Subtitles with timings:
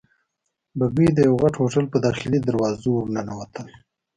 [0.77, 3.67] بګۍ د یوه غټ هوټل په داخلي دروازه ورننوتل.